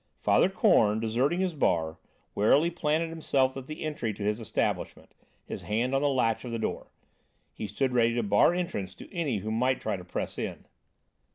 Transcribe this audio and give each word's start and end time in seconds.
Father 0.19 0.49
Korn, 0.49 0.99
deserting 0.99 1.41
his 1.41 1.53
bar, 1.53 1.99
warily 2.33 2.71
planted 2.71 3.09
himself 3.09 3.55
at 3.55 3.67
the 3.67 3.83
entry 3.83 4.15
to 4.15 4.23
his 4.23 4.39
establishment, 4.39 5.13
his 5.45 5.61
hand 5.61 5.93
on 5.93 6.01
the 6.01 6.09
latch 6.09 6.43
of 6.43 6.49
the 6.49 6.57
door. 6.57 6.91
He 7.53 7.67
stood 7.67 7.93
ready 7.93 8.15
to 8.15 8.23
bar 8.23 8.51
entrance 8.51 8.95
to 8.95 9.13
any 9.13 9.41
who 9.45 9.51
might 9.51 9.79
try 9.79 9.97
to 9.97 10.03
press 10.03 10.39
in. 10.39 10.65